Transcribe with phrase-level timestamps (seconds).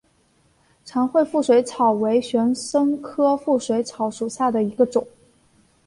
[0.83, 5.05] 长穗腹水草为玄参科腹水草属下的一个种。